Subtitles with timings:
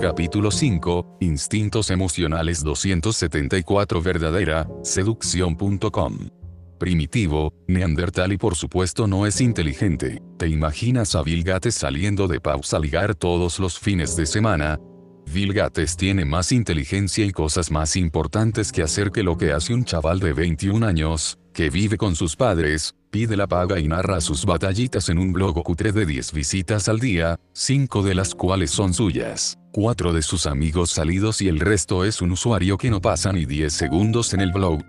[0.00, 6.18] Capítulo 5, Instintos Emocionales 274 Verdadera, seducción.com.
[6.78, 10.22] Primitivo, neandertal y por supuesto no es inteligente.
[10.36, 14.78] ¿Te imaginas a Bill Gates saliendo de pausa ligar todos los fines de semana?
[15.34, 19.74] Bill Gates tiene más inteligencia y cosas más importantes que hacer que lo que hace
[19.74, 24.20] un chaval de 21 años, que vive con sus padres, pide la paga y narra
[24.20, 28.70] sus batallitas en un blog cutre de 10 visitas al día, 5 de las cuales
[28.70, 33.00] son suyas, 4 de sus amigos salidos y el resto es un usuario que no
[33.00, 34.80] pasa ni 10 segundos en el blog.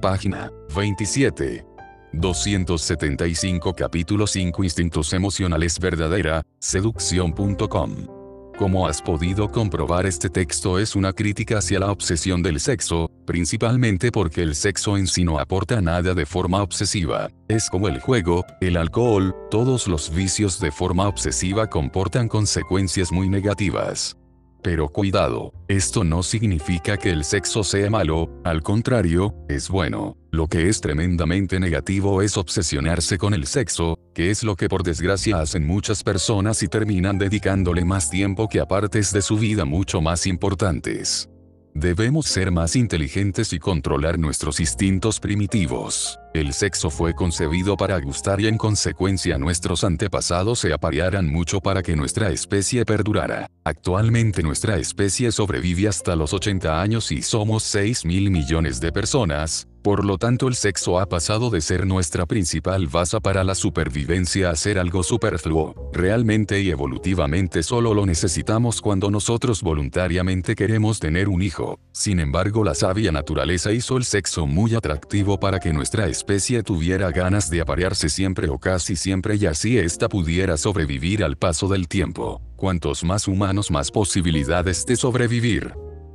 [0.00, 1.66] Página 27.
[2.14, 8.22] 275 capítulo 5 Instintos emocionales verdadera, seducción.com
[8.58, 14.10] como has podido comprobar este texto es una crítica hacia la obsesión del sexo, principalmente
[14.12, 17.30] porque el sexo en sí no aporta nada de forma obsesiva.
[17.48, 23.28] Es como el juego, el alcohol, todos los vicios de forma obsesiva comportan consecuencias muy
[23.28, 24.16] negativas.
[24.62, 30.16] Pero cuidado, esto no significa que el sexo sea malo, al contrario, es bueno.
[30.30, 34.84] Lo que es tremendamente negativo es obsesionarse con el sexo, que es lo que por
[34.84, 39.64] desgracia hacen muchas personas y terminan dedicándole más tiempo que a partes de su vida
[39.64, 41.28] mucho más importantes.
[41.74, 46.18] Debemos ser más inteligentes y controlar nuestros instintos primitivos.
[46.34, 51.82] El sexo fue concebido para gustar y en consecuencia nuestros antepasados se aparearan mucho para
[51.82, 53.46] que nuestra especie perdurara.
[53.64, 59.66] Actualmente nuestra especie sobrevive hasta los 80 años y somos 6 mil millones de personas,
[59.82, 64.50] por lo tanto el sexo ha pasado de ser nuestra principal base para la supervivencia
[64.50, 65.90] a ser algo superfluo.
[65.92, 71.80] Realmente y evolutivamente solo lo necesitamos cuando nosotros voluntariamente queremos tener un hijo.
[71.92, 77.10] Sin embargo la sabia naturaleza hizo el sexo muy atractivo para que nuestra especie tuviera
[77.10, 81.88] ganas de aparearse siempre o casi siempre y así ésta pudiera sobrevivir al paso del
[81.88, 82.40] tiempo.
[82.56, 85.74] Cuantos más humanos más posibilidades de sobrevivir.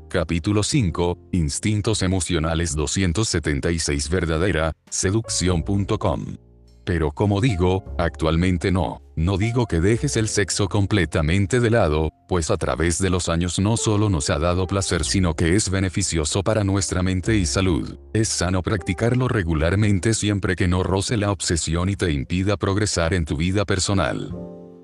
[0.09, 6.37] Capítulo 5, Instintos Emocionales 276 Verdadera, seducción.com.
[6.85, 12.49] Pero como digo, actualmente no, no digo que dejes el sexo completamente de lado, pues
[12.49, 16.41] a través de los años no solo nos ha dado placer sino que es beneficioso
[16.41, 17.99] para nuestra mente y salud.
[18.13, 23.25] Es sano practicarlo regularmente siempre que no roce la obsesión y te impida progresar en
[23.25, 24.31] tu vida personal.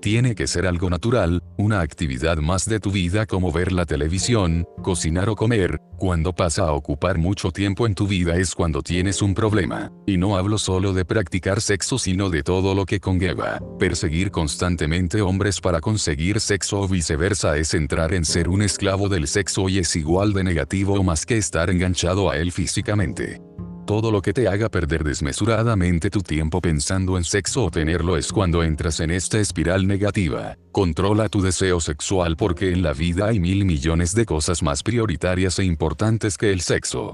[0.04, 4.66] Tiene que ser algo natural, una actividad más de tu vida como ver la televisión,
[4.82, 9.22] cocinar o comer, cuando pasa a ocupar mucho tiempo en tu vida es cuando tienes
[9.22, 9.90] un problema.
[10.06, 13.62] Y no hablo solo de practicar sexo sino de todo lo que conlleva.
[13.78, 19.26] Perseguir constantemente hombres para conseguir sexo o viceversa es entrar en ser un esclavo del
[19.26, 23.40] sexo y es igual de negativo o más que estar enganchado a él físicamente.
[23.86, 28.32] Todo lo que te haga perder desmesuradamente tu tiempo pensando en sexo o tenerlo es
[28.32, 30.56] cuando entras en esta espiral negativa.
[30.72, 35.58] Controla tu deseo sexual porque en la vida hay mil millones de cosas más prioritarias
[35.58, 37.10] e importantes que el sexo.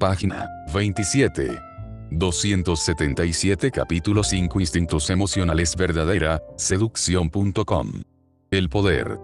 [0.00, 1.60] Página 27.
[2.10, 8.02] 277 capítulo 5 Instintos emocionales verdadera, seducción.com.
[8.50, 9.18] El poder.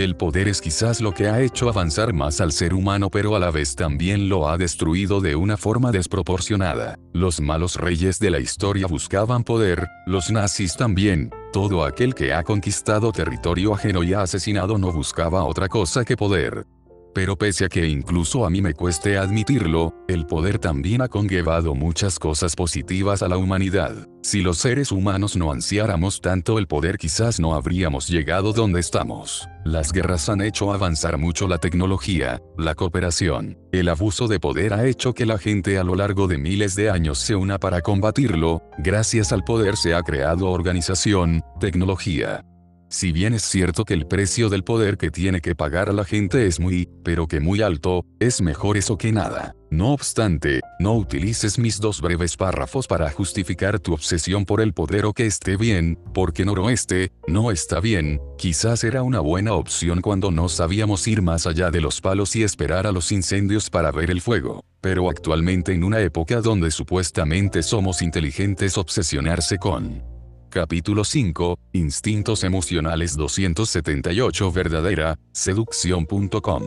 [0.00, 3.38] El poder es quizás lo que ha hecho avanzar más al ser humano pero a
[3.38, 6.98] la vez también lo ha destruido de una forma desproporcionada.
[7.12, 12.44] Los malos reyes de la historia buscaban poder, los nazis también, todo aquel que ha
[12.44, 16.64] conquistado territorio ajeno y ha asesinado no buscaba otra cosa que poder.
[17.14, 21.74] Pero pese a que incluso a mí me cueste admitirlo, el poder también ha conllevado
[21.74, 24.08] muchas cosas positivas a la humanidad.
[24.22, 29.48] Si los seres humanos no ansiáramos tanto el poder quizás no habríamos llegado donde estamos.
[29.64, 33.58] Las guerras han hecho avanzar mucho la tecnología, la cooperación.
[33.72, 36.90] El abuso de poder ha hecho que la gente a lo largo de miles de
[36.90, 42.44] años se una para combatirlo, gracias al poder se ha creado organización, tecnología,
[42.90, 46.04] si bien es cierto que el precio del poder que tiene que pagar a la
[46.04, 49.54] gente es muy, pero que muy alto, es mejor eso que nada.
[49.70, 55.04] No obstante, no utilices mis dos breves párrafos para justificar tu obsesión por el poder
[55.04, 59.52] o que esté bien, porque no lo esté, no está bien, quizás era una buena
[59.52, 63.70] opción cuando no sabíamos ir más allá de los palos y esperar a los incendios
[63.70, 64.64] para ver el fuego.
[64.80, 70.19] Pero actualmente en una época donde supuestamente somos inteligentes obsesionarse con
[70.50, 76.64] Capítulo 5, Instintos Emocionales 278 Verdadera, seducción.com.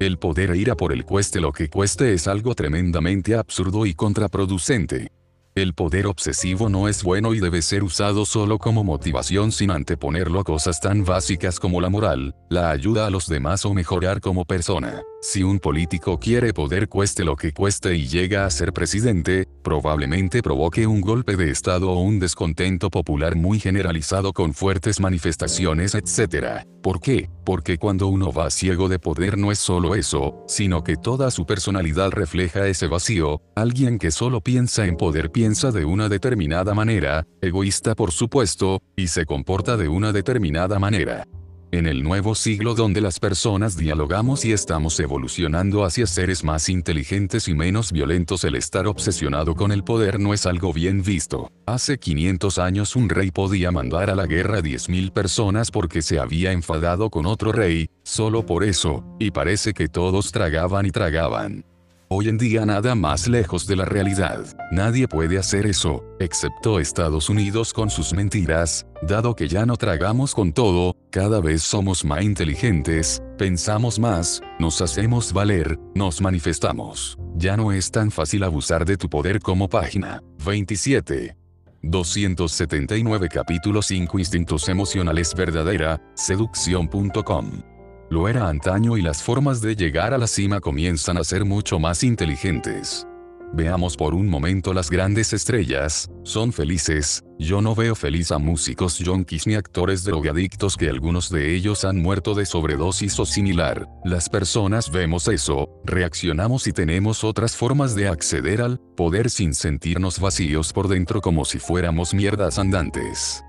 [0.00, 3.94] El poder ir a por el cueste lo que cueste es algo tremendamente absurdo y
[3.94, 5.12] contraproducente.
[5.54, 10.40] El poder obsesivo no es bueno y debe ser usado solo como motivación sin anteponerlo
[10.40, 14.44] a cosas tan básicas como la moral, la ayuda a los demás o mejorar como
[14.44, 15.00] persona.
[15.24, 20.42] Si un político quiere poder cueste lo que cueste y llega a ser presidente, probablemente
[20.42, 26.66] provoque un golpe de Estado o un descontento popular muy generalizado con fuertes manifestaciones, etc.
[26.82, 27.30] ¿Por qué?
[27.44, 31.46] Porque cuando uno va ciego de poder no es solo eso, sino que toda su
[31.46, 37.28] personalidad refleja ese vacío, alguien que solo piensa en poder piensa de una determinada manera,
[37.40, 41.28] egoísta por supuesto, y se comporta de una determinada manera.
[41.74, 47.48] En el nuevo siglo donde las personas dialogamos y estamos evolucionando hacia seres más inteligentes
[47.48, 51.50] y menos violentos, el estar obsesionado con el poder no es algo bien visto.
[51.64, 56.18] Hace 500 años un rey podía mandar a la guerra a 10.000 personas porque se
[56.18, 61.64] había enfadado con otro rey, solo por eso, y parece que todos tragaban y tragaban.
[62.14, 64.44] Hoy en día nada más lejos de la realidad.
[64.70, 70.34] Nadie puede hacer eso, excepto Estados Unidos con sus mentiras, dado que ya no tragamos
[70.34, 77.16] con todo, cada vez somos más inteligentes, pensamos más, nos hacemos valer, nos manifestamos.
[77.34, 81.34] Ya no es tan fácil abusar de tu poder como página 27.
[81.80, 87.71] 279 capítulo 5 Instintos emocionales verdadera, seducción.com
[88.12, 91.78] lo era antaño y las formas de llegar a la cima comienzan a ser mucho
[91.78, 93.06] más inteligentes.
[93.54, 98.98] Veamos por un momento las grandes estrellas, son felices, yo no veo feliz a músicos
[98.98, 103.88] yonkis ni actores drogadictos que algunos de ellos han muerto de sobredosis o similar.
[104.04, 110.20] Las personas vemos eso, reaccionamos y tenemos otras formas de acceder al poder sin sentirnos
[110.20, 113.42] vacíos por dentro como si fuéramos mierdas andantes.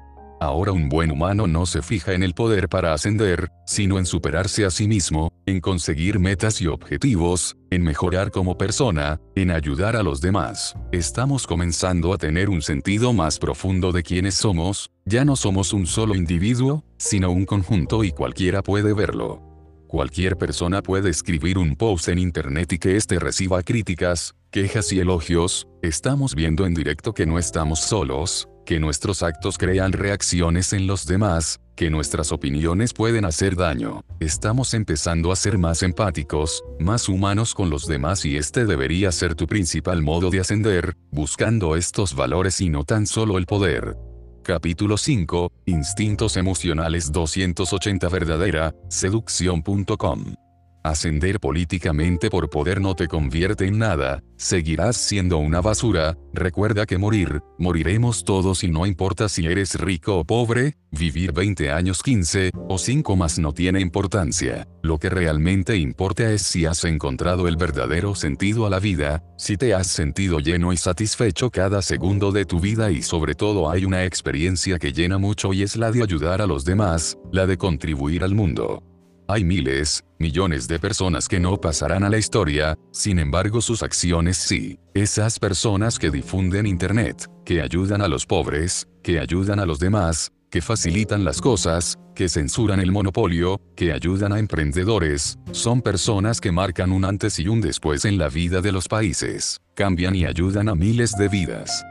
[0.44, 4.66] Ahora un buen humano no se fija en el poder para ascender, sino en superarse
[4.66, 10.04] a sí mismo, en conseguir metas y objetivos, en mejorar como persona, en ayudar a
[10.04, 10.76] los demás.
[10.92, 15.88] Estamos comenzando a tener un sentido más profundo de quiénes somos, ya no somos un
[15.88, 19.42] solo individuo, sino un conjunto y cualquiera puede verlo.
[19.88, 25.00] Cualquier persona puede escribir un post en internet y que éste reciba críticas, quejas y
[25.00, 30.88] elogios, estamos viendo en directo que no estamos solos, que nuestros actos crean reacciones en
[30.88, 34.02] los demás, que nuestras opiniones pueden hacer daño.
[34.20, 39.36] Estamos empezando a ser más empáticos, más humanos con los demás y este debería ser
[39.36, 43.98] tu principal modo de ascender, buscando estos valores y no tan solo el poder.
[44.44, 50.36] Capítulo 5, Instintos Emocionales 280 Verdadera, seducción.com
[50.84, 56.98] Ascender políticamente por poder no te convierte en nada, seguirás siendo una basura, recuerda que
[56.98, 62.52] morir, moriremos todos y no importa si eres rico o pobre, vivir 20 años 15,
[62.68, 64.68] o 5 más no tiene importancia.
[64.82, 69.56] Lo que realmente importa es si has encontrado el verdadero sentido a la vida, si
[69.56, 73.86] te has sentido lleno y satisfecho cada segundo de tu vida y sobre todo hay
[73.86, 77.58] una experiencia que llena mucho y es la de ayudar a los demás, la de
[77.58, 78.84] contribuir al mundo.
[79.28, 84.38] Hay miles, millones de personas que no pasarán a la historia, sin embargo sus acciones
[84.38, 84.80] sí.
[84.94, 90.32] Esas personas que difunden Internet, que ayudan a los pobres, que ayudan a los demás,
[90.52, 96.52] que facilitan las cosas, que censuran el monopolio, que ayudan a emprendedores, son personas que
[96.52, 100.70] marcan un antes y un después en la vida de los países, cambian y ayudan
[100.70, 101.84] a miles de vidas.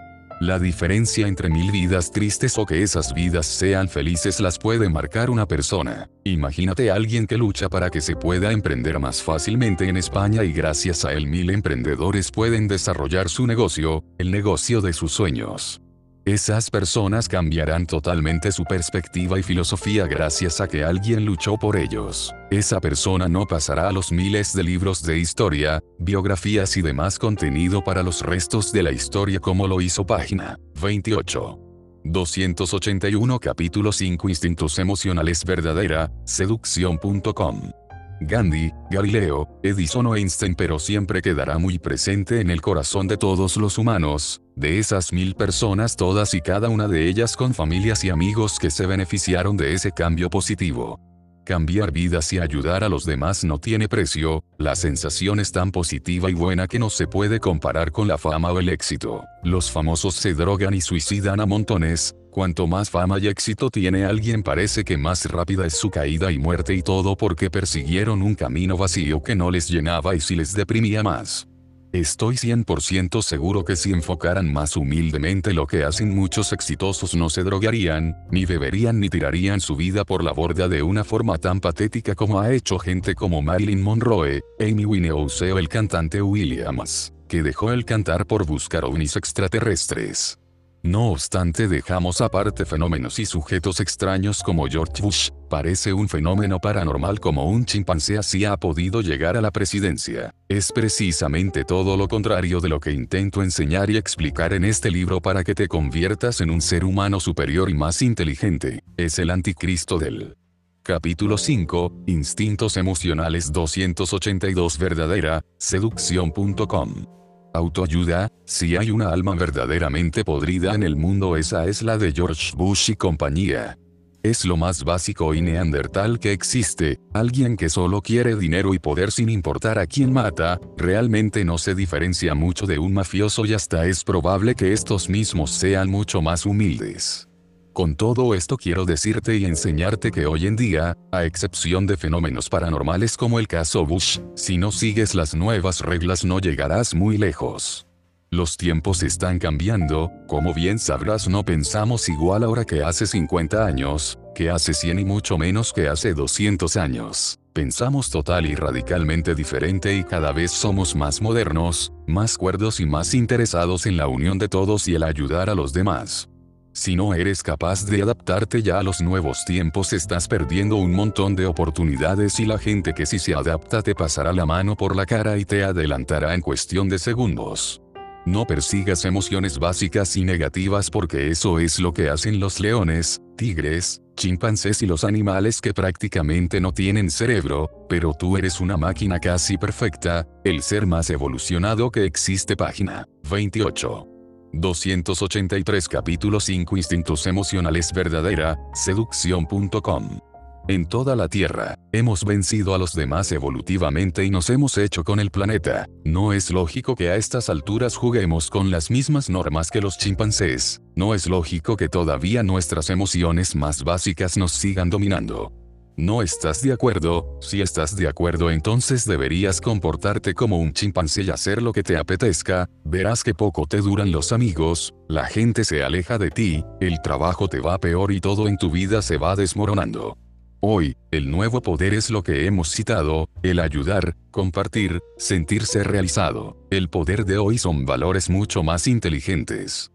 [0.43, 5.31] La diferencia entre mil vidas tristes o que esas vidas sean felices las puede marcar
[5.31, 6.11] una persona.
[6.25, 10.53] Imagínate a alguien que lucha para que se pueda emprender más fácilmente en España y
[10.53, 15.81] gracias a él mil emprendedores pueden desarrollar su negocio, el negocio de sus sueños.
[16.24, 22.32] Esas personas cambiarán totalmente su perspectiva y filosofía gracias a que alguien luchó por ellos.
[22.52, 27.82] Esa persona no pasará a los miles de libros de historia, biografías y demás contenido
[27.82, 31.58] para los restos de la historia como lo hizo página 28.
[32.05, 37.72] 281 capítulo 5 Instintos emocionales verdadera, seducción.com
[38.20, 43.56] Gandhi, Galileo, Edison o Einstein pero siempre quedará muy presente en el corazón de todos
[43.56, 48.11] los humanos, de esas mil personas todas y cada una de ellas con familias y
[48.11, 51.01] amigos que se beneficiaron de ese cambio positivo.
[51.44, 56.31] Cambiar vidas y ayudar a los demás no tiene precio, la sensación es tan positiva
[56.31, 59.25] y buena que no se puede comparar con la fama o el éxito.
[59.43, 64.44] Los famosos se drogan y suicidan a montones, cuanto más fama y éxito tiene alguien
[64.44, 68.77] parece que más rápida es su caída y muerte y todo porque persiguieron un camino
[68.77, 71.49] vacío que no les llenaba y si les deprimía más.
[71.93, 77.44] Estoy 100% seguro que si enfocaran más humildemente lo que hacen muchos exitosos no se
[77.44, 82.15] drogarían, ni beberían ni tirarían su vida por la borda de una forma tan patética
[82.15, 87.72] como ha hecho gente como Marilyn Monroe, Amy Winehouse o el cantante Williams, que dejó
[87.72, 90.39] el cantar por buscar ovnis extraterrestres.
[90.82, 97.20] No obstante dejamos aparte fenómenos y sujetos extraños como George Bush, parece un fenómeno paranormal
[97.20, 100.34] como un chimpancé así ha podido llegar a la presidencia.
[100.48, 105.20] Es precisamente todo lo contrario de lo que intento enseñar y explicar en este libro
[105.20, 108.82] para que te conviertas en un ser humano superior y más inteligente.
[108.96, 110.36] Es el anticristo del
[110.82, 117.21] Capítulo 5, Instintos Emocionales 282 Verdadera, seducción.com
[117.55, 122.53] Autoayuda, si hay una alma verdaderamente podrida en el mundo esa es la de George
[122.56, 123.77] Bush y compañía.
[124.23, 129.11] Es lo más básico y neandertal que existe, alguien que solo quiere dinero y poder
[129.11, 133.87] sin importar a quién mata, realmente no se diferencia mucho de un mafioso y hasta
[133.87, 137.29] es probable que estos mismos sean mucho más humildes.
[137.72, 142.50] Con todo esto quiero decirte y enseñarte que hoy en día, a excepción de fenómenos
[142.50, 147.86] paranormales como el caso Bush, si no sigues las nuevas reglas no llegarás muy lejos.
[148.31, 154.19] Los tiempos están cambiando, como bien sabrás no pensamos igual ahora que hace 50 años,
[154.34, 157.38] que hace 100 y mucho menos que hace 200 años.
[157.55, 163.14] Pensamos total y radicalmente diferente y cada vez somos más modernos, más cuerdos y más
[163.14, 166.29] interesados en la unión de todos y el ayudar a los demás.
[166.74, 171.36] Si no eres capaz de adaptarte ya a los nuevos tiempos estás perdiendo un montón
[171.36, 175.05] de oportunidades y la gente que sí se adapta te pasará la mano por la
[175.05, 177.82] cara y te adelantará en cuestión de segundos.
[178.24, 184.00] No persigas emociones básicas y negativas porque eso es lo que hacen los leones, tigres,
[184.17, 189.58] chimpancés y los animales que prácticamente no tienen cerebro, pero tú eres una máquina casi
[189.58, 192.56] perfecta, el ser más evolucionado que existe.
[192.56, 194.11] Página 28.
[194.53, 200.21] 283 capítulo 5 Instintos emocionales verdadera, seducción.com.
[200.69, 205.19] En toda la Tierra, hemos vencido a los demás evolutivamente y nos hemos hecho con
[205.19, 205.87] el planeta.
[206.05, 210.81] No es lógico que a estas alturas juguemos con las mismas normas que los chimpancés.
[210.94, 215.53] No es lógico que todavía nuestras emociones más básicas nos sigan dominando.
[215.96, 217.39] ¿No estás de acuerdo?
[217.43, 221.99] Si estás de acuerdo entonces deberías comportarte como un chimpancé y hacer lo que te
[221.99, 227.03] apetezca, verás que poco te duran los amigos, la gente se aleja de ti, el
[227.03, 230.17] trabajo te va peor y todo en tu vida se va desmoronando.
[230.61, 236.56] Hoy, el nuevo poder es lo que hemos citado, el ayudar, compartir, sentirse realizado.
[236.70, 239.92] El poder de hoy son valores mucho más inteligentes.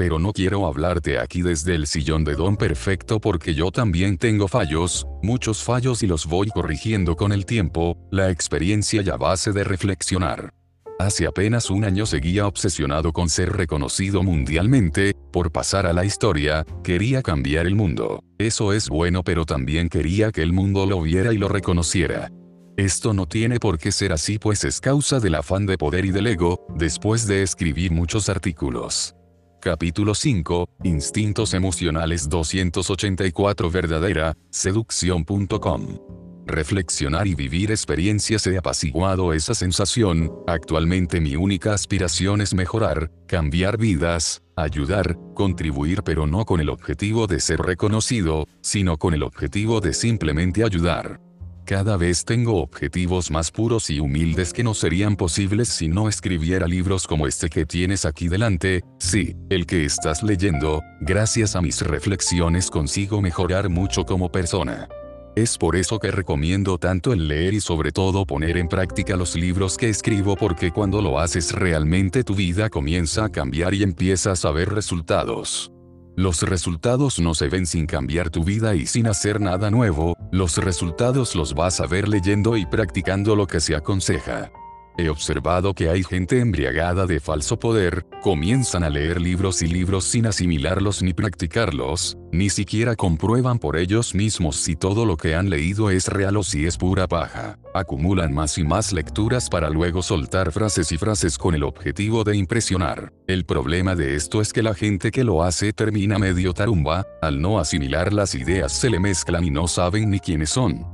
[0.00, 4.48] Pero no quiero hablarte aquí desde el sillón de don perfecto porque yo también tengo
[4.48, 9.52] fallos, muchos fallos y los voy corrigiendo con el tiempo, la experiencia y a base
[9.52, 10.54] de reflexionar.
[10.98, 16.64] Hace apenas un año seguía obsesionado con ser reconocido mundialmente, por pasar a la historia,
[16.82, 18.24] quería cambiar el mundo.
[18.38, 22.30] Eso es bueno pero también quería que el mundo lo viera y lo reconociera.
[22.78, 26.10] Esto no tiene por qué ser así pues es causa del afán de poder y
[26.10, 29.14] del ego, después de escribir muchos artículos.
[29.60, 35.98] Capítulo 5, Instintos Emocionales 284 Verdadera, seducción.com.
[36.46, 43.76] Reflexionar y vivir experiencias he apaciguado esa sensación, actualmente mi única aspiración es mejorar, cambiar
[43.76, 49.82] vidas, ayudar, contribuir pero no con el objetivo de ser reconocido, sino con el objetivo
[49.82, 51.20] de simplemente ayudar.
[51.70, 56.66] Cada vez tengo objetivos más puros y humildes que no serían posibles si no escribiera
[56.66, 61.80] libros como este que tienes aquí delante, sí, el que estás leyendo, gracias a mis
[61.82, 64.88] reflexiones consigo mejorar mucho como persona.
[65.36, 69.36] Es por eso que recomiendo tanto el leer y sobre todo poner en práctica los
[69.36, 74.44] libros que escribo porque cuando lo haces realmente tu vida comienza a cambiar y empiezas
[74.44, 75.70] a ver resultados.
[76.16, 80.58] Los resultados no se ven sin cambiar tu vida y sin hacer nada nuevo, los
[80.58, 84.50] resultados los vas a ver leyendo y practicando lo que se aconseja.
[84.98, 90.04] He observado que hay gente embriagada de falso poder, comienzan a leer libros y libros
[90.04, 95.48] sin asimilarlos ni practicarlos, ni siquiera comprueban por ellos mismos si todo lo que han
[95.48, 97.58] leído es real o si es pura paja.
[97.72, 102.36] Acumulan más y más lecturas para luego soltar frases y frases con el objetivo de
[102.36, 103.12] impresionar.
[103.26, 107.40] El problema de esto es que la gente que lo hace termina medio tarumba, al
[107.40, 110.84] no asimilar las ideas se le mezclan y no saben ni quiénes son.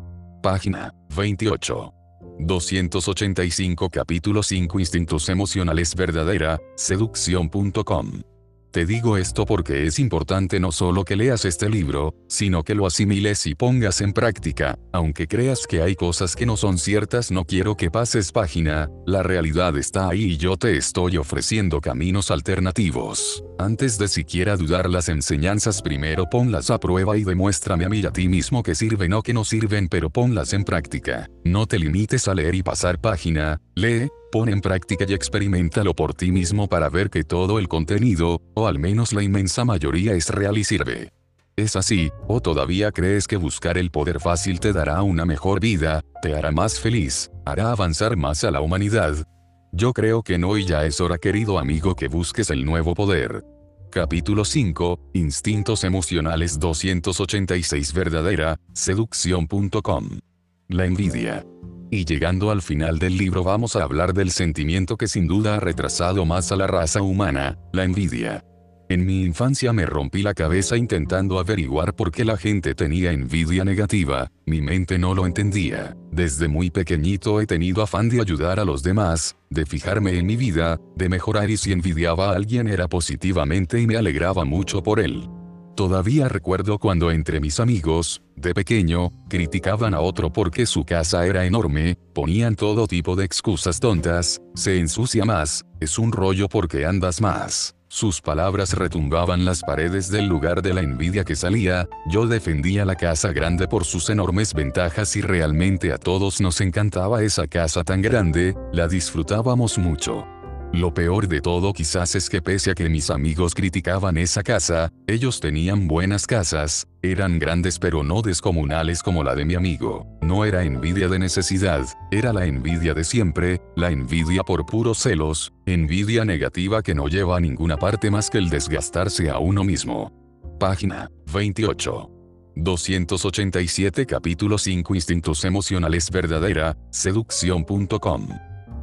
[0.43, 1.96] Página 28.
[2.39, 8.36] 285 capítulo 5 Instintos emocionales verdadera, seducción.com
[8.77, 12.85] te digo esto porque es importante no solo que leas este libro, sino que lo
[12.85, 17.47] asimiles y pongas en práctica, aunque creas que hay cosas que no son ciertas no
[17.47, 23.43] quiero que pases página, la realidad está ahí y yo te estoy ofreciendo caminos alternativos.
[23.59, 28.07] Antes de siquiera dudar las enseñanzas primero ponlas a prueba y demuéstrame a mí y
[28.07, 31.31] a ti mismo que sirven o que no sirven pero ponlas en práctica.
[31.45, 36.13] No te limites a leer y pasar página, lee, pon en práctica y experimentalo por
[36.13, 40.29] ti mismo para ver que todo el contenido, o al menos la inmensa mayoría es
[40.31, 41.13] real y sirve.
[41.57, 46.03] ¿Es así, o todavía crees que buscar el poder fácil te dará una mejor vida,
[46.21, 49.27] te hará más feliz, hará avanzar más a la humanidad?
[49.73, 53.43] Yo creo que no y ya es hora querido amigo que busques el nuevo poder.
[53.91, 60.21] Capítulo 5, Instintos Emocionales 286 Verdadera, seducción.com.
[60.69, 61.47] La envidia.
[61.91, 65.61] Y llegando al final del libro vamos a hablar del sentimiento que sin duda ha
[65.61, 68.45] retrasado más a la raza humana, la envidia.
[68.89, 73.65] En mi infancia me rompí la cabeza intentando averiguar por qué la gente tenía envidia
[73.65, 75.97] negativa, mi mente no lo entendía.
[76.13, 80.37] Desde muy pequeñito he tenido afán de ayudar a los demás, de fijarme en mi
[80.37, 85.01] vida, de mejorar y si envidiaba a alguien era positivamente y me alegraba mucho por
[85.01, 85.29] él.
[85.75, 91.45] Todavía recuerdo cuando entre mis amigos, de pequeño, criticaban a otro porque su casa era
[91.45, 97.21] enorme, ponían todo tipo de excusas tontas, se ensucia más, es un rollo porque andas
[97.21, 97.77] más.
[97.97, 102.95] Sus palabras retumbaban las paredes del lugar de la envidia que salía, yo defendía la
[102.95, 108.03] casa grande por sus enormes ventajas y realmente a todos nos encantaba esa casa tan
[108.03, 110.27] grande, la disfrutábamos mucho.
[110.73, 114.91] Lo peor de todo quizás es que pese a que mis amigos criticaban esa casa,
[115.07, 120.07] ellos tenían buenas casas, eran grandes pero no descomunales como la de mi amigo.
[120.21, 125.53] No era envidia de necesidad, era la envidia de siempre, la envidia por puros celos,
[125.65, 130.13] envidia negativa que no lleva a ninguna parte más que el desgastarse a uno mismo.
[130.59, 132.11] Página 28.
[132.57, 138.29] 287 capítulo 5 Instintos emocionales verdadera, seducción.com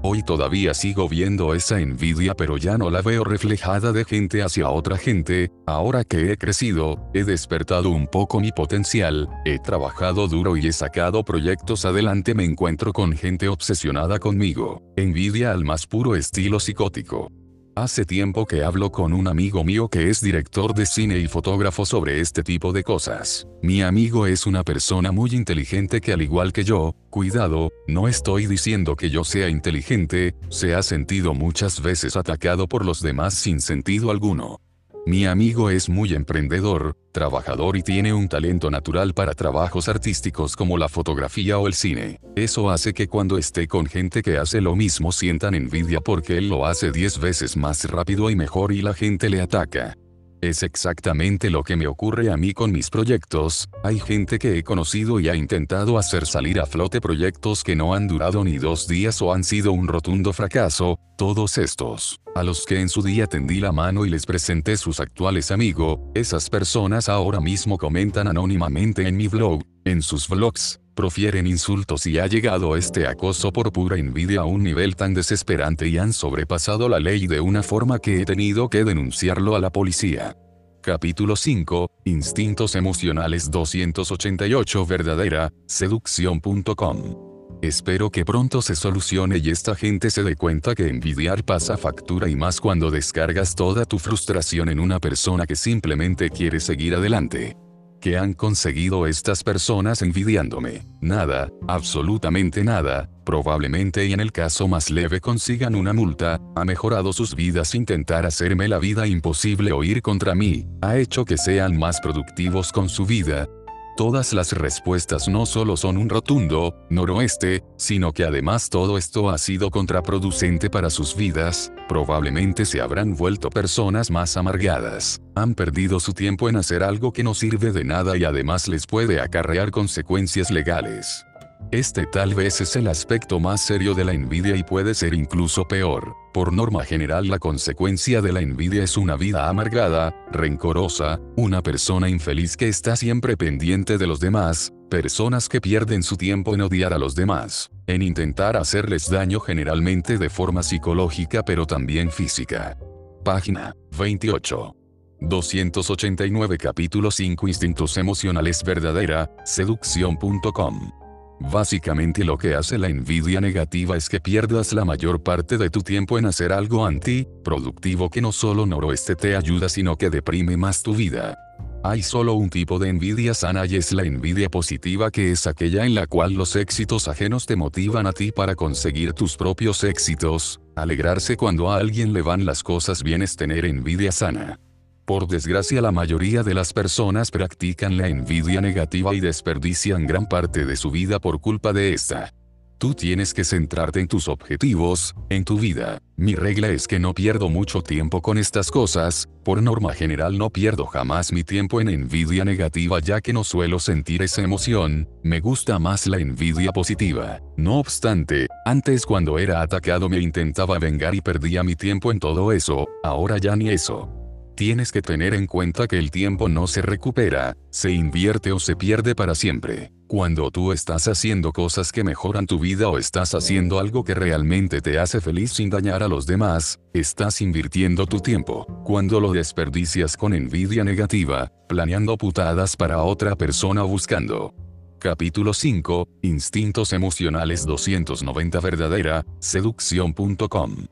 [0.05, 4.69] Hoy todavía sigo viendo esa envidia pero ya no la veo reflejada de gente hacia
[4.69, 10.57] otra gente, ahora que he crecido, he despertado un poco mi potencial, he trabajado duro
[10.57, 12.36] y he sacado proyectos adelante.
[12.36, 17.31] Me encuentro con gente obsesionada conmigo, envidia al más puro estilo psicótico.
[17.75, 21.88] Hace tiempo que hablo con un amigo mío que es director de cine y fotógrafo
[21.88, 23.48] sobre este tipo de cosas.
[23.63, 28.46] Mi amigo es una persona muy inteligente que al igual que yo, cuidado, no estoy
[28.46, 33.60] diciendo que yo sea inteligente, se ha sentido muchas veces atacado por los demás sin
[33.60, 34.62] sentido alguno.
[35.05, 40.77] Mi amigo es muy emprendedor, trabajador y tiene un talento natural para trabajos artísticos como
[40.77, 42.22] la fotografía o el cine.
[42.38, 46.47] Eso hace que cuando esté con gente que hace lo mismo sientan envidia porque él
[46.47, 49.97] lo hace 10 veces más rápido y mejor y la gente le ataca.
[50.43, 54.63] Es exactamente lo que me ocurre a mí con mis proyectos, hay gente que he
[54.63, 58.86] conocido y ha intentado hacer salir a flote proyectos que no han durado ni dos
[58.86, 63.25] días o han sido un rotundo fracaso, todos estos, a los que en su día
[63.25, 69.08] tendí la mano y les presenté sus actuales amigos, esas personas ahora mismo comentan anónimamente
[69.08, 73.97] en mi blog, en sus vlogs, profieren insultos y ha llegado este acoso por pura
[73.97, 78.21] envidia a un nivel tan desesperante y han sobrepasado la ley de una forma que
[78.21, 80.36] he tenido que denunciarlo a la policía.
[80.82, 90.10] Capítulo 5, Instintos Emocionales 288 Verdadera, seducción.com Espero que pronto se solucione y esta gente
[90.10, 94.82] se dé cuenta que envidiar pasa factura y más cuando descargas toda tu frustración en
[94.82, 97.56] una persona que simplemente quiere seguir adelante.
[98.04, 100.82] ¿Qué han conseguido estas personas envidiándome?
[101.00, 107.13] Nada, absolutamente nada, probablemente y en el caso más leve consigan una multa, ha mejorado
[107.13, 111.78] sus vidas intentar hacerme la vida imposible o ir contra mí, ha hecho que sean
[111.78, 113.48] más productivos con su vida,
[113.95, 119.38] Todas las respuestas no solo son un rotundo, noroeste, sino que además todo esto ha
[119.38, 126.13] sido contraproducente para sus vidas, probablemente se habrán vuelto personas más amargadas, han perdido su
[126.13, 130.49] tiempo en hacer algo que no sirve de nada y además les puede acarrear consecuencias
[130.49, 131.23] legales.
[131.71, 135.67] Este tal vez es el aspecto más serio de la envidia y puede ser incluso
[135.67, 136.15] peor.
[136.34, 142.10] Por norma general la consecuencia de la envidia es una vida amargada, rencorosa, una persona
[142.10, 146.93] infeliz que está siempre pendiente de los demás, personas que pierden su tiempo en odiar
[146.93, 152.78] a los demás, en intentar hacerles daño generalmente de forma psicológica pero también física.
[153.23, 154.76] Página 28.
[155.21, 161.03] 289 capítulo 5 Instintos emocionales verdadera, seducción.com
[161.51, 165.82] Básicamente lo que hace la envidia negativa es que pierdas la mayor parte de tu
[165.82, 170.82] tiempo en hacer algo anti-productivo que no solo noroeste te ayuda sino que deprime más
[170.82, 171.38] tu vida.
[171.84, 175.86] Hay solo un tipo de envidia sana y es la envidia positiva que es aquella
[175.86, 180.62] en la cual los éxitos ajenos te motivan a ti para conseguir tus propios éxitos,
[180.77, 184.62] alegrarse cuando a alguien le van las cosas bien es tener envidia sana.
[185.06, 190.66] Por desgracia la mayoría de las personas practican la envidia negativa y desperdician gran parte
[190.66, 192.32] de su vida por culpa de esta.
[192.78, 196.00] Tú tienes que centrarte en tus objetivos, en tu vida.
[196.16, 200.50] Mi regla es que no pierdo mucho tiempo con estas cosas, por norma general no
[200.50, 205.42] pierdo jamás mi tiempo en envidia negativa ya que no suelo sentir esa emoción, me
[205.42, 207.42] gusta más la envidia positiva.
[207.58, 212.54] No obstante, antes cuando era atacado me intentaba vengar y perdía mi tiempo en todo
[212.54, 214.22] eso, ahora ya ni eso.
[214.56, 218.76] Tienes que tener en cuenta que el tiempo no se recupera, se invierte o se
[218.76, 219.92] pierde para siempre.
[220.08, 224.80] Cuando tú estás haciendo cosas que mejoran tu vida o estás haciendo algo que realmente
[224.80, 228.68] te hace feliz sin dañar a los demás, estás invirtiendo tu tiempo.
[228.84, 234.54] Cuando lo desperdicias con envidia negativa, planeando putadas para otra persona buscando.
[235.00, 240.86] Capítulo 5, Instintos Emocionales 290 Verdadera, seducción.com.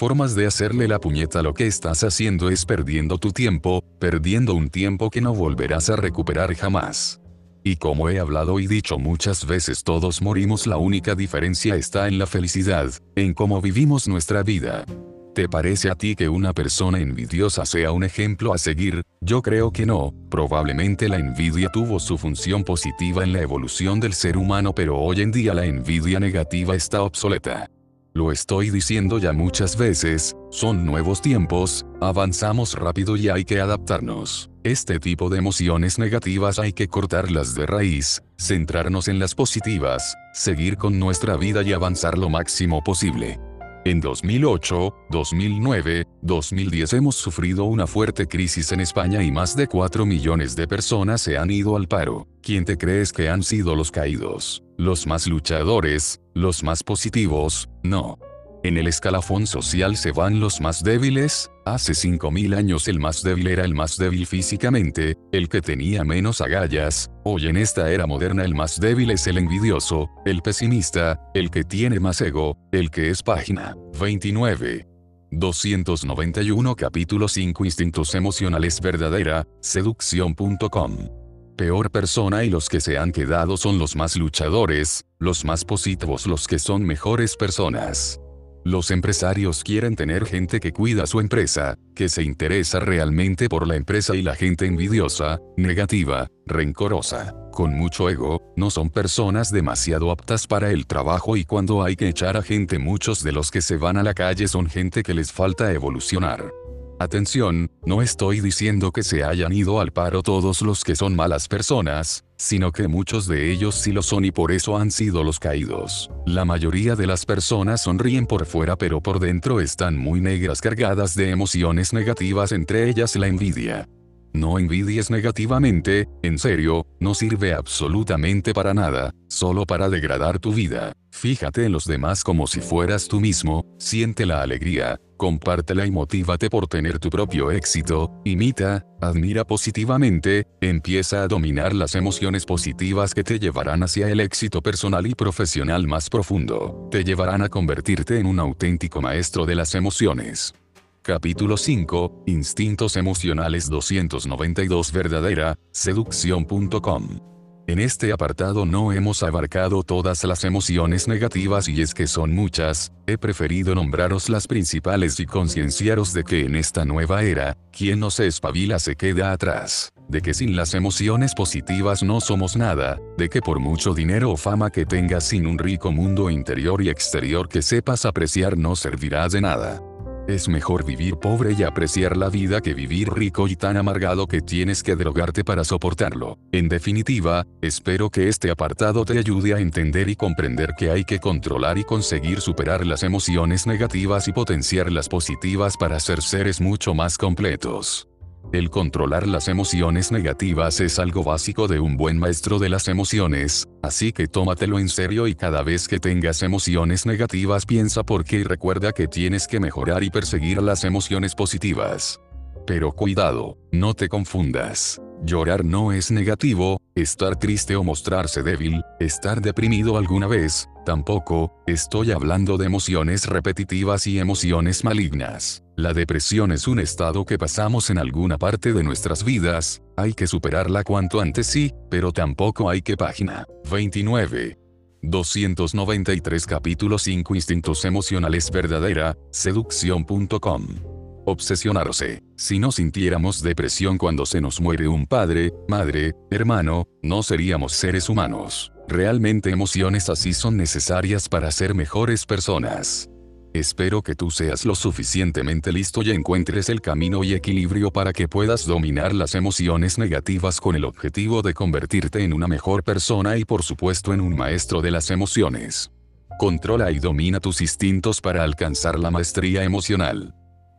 [0.00, 4.70] Formas de hacerle la puñeta lo que estás haciendo es perdiendo tu tiempo, perdiendo un
[4.70, 7.20] tiempo que no volverás a recuperar jamás.
[7.62, 12.18] Y como he hablado y dicho muchas veces todos morimos la única diferencia está en
[12.18, 14.86] la felicidad, en cómo vivimos nuestra vida.
[15.34, 19.02] ¿Te parece a ti que una persona envidiosa sea un ejemplo a seguir?
[19.20, 24.14] Yo creo que no, probablemente la envidia tuvo su función positiva en la evolución del
[24.14, 27.68] ser humano pero hoy en día la envidia negativa está obsoleta.
[28.12, 34.50] Lo estoy diciendo ya muchas veces, son nuevos tiempos, avanzamos rápido y hay que adaptarnos.
[34.64, 40.76] Este tipo de emociones negativas hay que cortarlas de raíz, centrarnos en las positivas, seguir
[40.76, 43.38] con nuestra vida y avanzar lo máximo posible.
[43.86, 50.04] En 2008, 2009, 2010 hemos sufrido una fuerte crisis en España y más de 4
[50.04, 52.28] millones de personas se han ido al paro.
[52.42, 54.62] ¿Quién te crees que han sido los caídos?
[54.76, 56.20] ¿Los más luchadores?
[56.34, 57.70] ¿Los más positivos?
[57.82, 58.18] No.
[58.62, 63.46] En el escalafón social se van los más débiles, hace 5.000 años el más débil
[63.46, 68.44] era el más débil físicamente, el que tenía menos agallas, hoy en esta era moderna
[68.44, 73.08] el más débil es el envidioso, el pesimista, el que tiene más ego, el que
[73.08, 74.86] es página 29.
[75.30, 81.08] 291 capítulo 5 Instintos emocionales verdadera, seducción.com.
[81.56, 86.26] Peor persona y los que se han quedado son los más luchadores, los más positivos
[86.26, 88.20] los que son mejores personas.
[88.64, 93.76] Los empresarios quieren tener gente que cuida su empresa, que se interesa realmente por la
[93.76, 100.46] empresa y la gente envidiosa, negativa, rencorosa, con mucho ego, no son personas demasiado aptas
[100.46, 103.78] para el trabajo y cuando hay que echar a gente muchos de los que se
[103.78, 106.52] van a la calle son gente que les falta evolucionar.
[107.00, 111.48] Atención, no estoy diciendo que se hayan ido al paro todos los que son malas
[111.48, 115.38] personas, sino que muchos de ellos sí lo son y por eso han sido los
[115.38, 116.10] caídos.
[116.26, 121.14] La mayoría de las personas sonríen por fuera pero por dentro están muy negras cargadas
[121.14, 123.88] de emociones negativas entre ellas la envidia.
[124.34, 130.92] No envidies negativamente, en serio, no sirve absolutamente para nada, solo para degradar tu vida.
[131.12, 136.48] Fíjate en los demás como si fueras tú mismo, siente la alegría, compártela y motívate
[136.48, 143.22] por tener tu propio éxito, imita, admira positivamente, empieza a dominar las emociones positivas que
[143.22, 148.24] te llevarán hacia el éxito personal y profesional más profundo, te llevarán a convertirte en
[148.24, 150.54] un auténtico maestro de las emociones.
[151.02, 157.39] Capítulo 5, Instintos Emocionales 292 Verdadera, seducción.com.
[157.70, 162.90] En este apartado no hemos abarcado todas las emociones negativas y es que son muchas,
[163.06, 168.10] he preferido nombraros las principales y concienciaros de que en esta nueva era, quien no
[168.10, 173.28] se espabila se queda atrás, de que sin las emociones positivas no somos nada, de
[173.28, 177.48] que por mucho dinero o fama que tengas sin un rico mundo interior y exterior
[177.48, 179.80] que sepas apreciar no servirá de nada.
[180.28, 184.40] Es mejor vivir pobre y apreciar la vida que vivir rico y tan amargado que
[184.40, 186.38] tienes que drogarte para soportarlo.
[186.52, 191.18] En definitiva, espero que este apartado te ayude a entender y comprender que hay que
[191.18, 196.94] controlar y conseguir superar las emociones negativas y potenciar las positivas para ser seres mucho
[196.94, 198.09] más completos.
[198.52, 203.68] El controlar las emociones negativas es algo básico de un buen maestro de las emociones,
[203.82, 208.36] así que tómatelo en serio y cada vez que tengas emociones negativas piensa por qué
[208.36, 212.20] y recuerda que tienes que mejorar y perseguir las emociones positivas.
[212.66, 215.00] Pero cuidado, no te confundas.
[215.22, 222.10] Llorar no es negativo, estar triste o mostrarse débil, estar deprimido alguna vez, tampoco, estoy
[222.12, 225.62] hablando de emociones repetitivas y emociones malignas.
[225.76, 230.26] La depresión es un estado que pasamos en alguna parte de nuestras vidas, hay que
[230.26, 234.58] superarla cuanto antes sí, pero tampoco hay que página 29.
[235.02, 240.99] 293 capítulo 5 Instintos emocionales verdadera, seducción.com
[241.30, 242.22] obsesionarse.
[242.36, 248.08] Si no sintiéramos depresión cuando se nos muere un padre, madre, hermano, no seríamos seres
[248.08, 248.72] humanos.
[248.88, 253.08] Realmente emociones así son necesarias para ser mejores personas.
[253.52, 258.28] Espero que tú seas lo suficientemente listo y encuentres el camino y equilibrio para que
[258.28, 263.44] puedas dominar las emociones negativas con el objetivo de convertirte en una mejor persona y
[263.44, 265.90] por supuesto en un maestro de las emociones.
[266.38, 270.32] Controla y domina tus instintos para alcanzar la maestría emocional.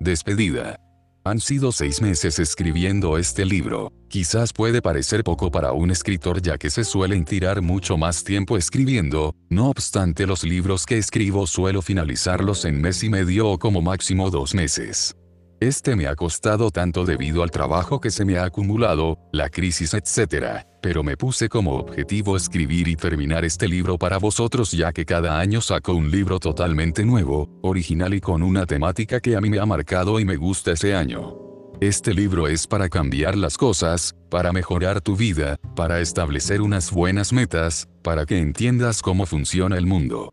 [0.04, 0.78] Despedida.
[1.24, 3.94] Han sido seis meses escribiendo este libro.
[4.10, 8.58] Quizás puede parecer poco para un escritor ya que se suelen tirar mucho más tiempo
[8.58, 13.84] escribiendo, no obstante los libros que escribo suelo finalizarlos en mes y medio o como
[13.84, 15.16] máximo dos meses.
[15.62, 19.94] Este me ha costado tanto debido al trabajo que se me ha acumulado, la crisis
[19.94, 20.66] etc.
[20.82, 25.40] Pero me puse como objetivo escribir y terminar este libro para vosotros ya que cada
[25.40, 29.60] año saco un libro totalmente nuevo, original y con una temática que a mí me
[29.60, 31.38] ha marcado y me gusta ese año.
[31.80, 37.34] Este libro es para cambiar las cosas, para mejorar tu vida, para establecer unas buenas
[37.34, 40.32] metas, para que entiendas cómo funciona el mundo.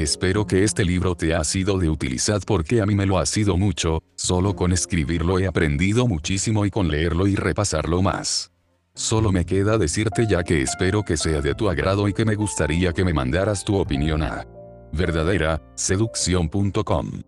[0.00, 3.26] Espero que este libro te ha sido de utilidad porque a mí me lo ha
[3.26, 8.50] sido mucho, solo con escribirlo he aprendido muchísimo y con leerlo y repasarlo más.
[8.94, 12.34] Solo me queda decirte ya que espero que sea de tu agrado y que me
[12.34, 14.46] gustaría que me mandaras tu opinión a
[14.90, 17.20] verdadera seducción.com.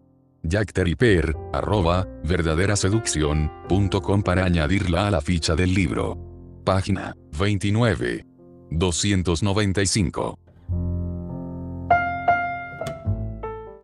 [0.43, 0.73] Jack
[1.53, 6.17] arroba, verdaderaseducción.com para añadirla a la ficha del libro.
[6.65, 8.25] Página 29.
[8.71, 10.42] 295.